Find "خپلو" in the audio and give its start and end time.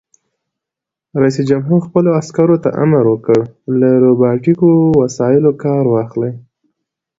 1.87-2.09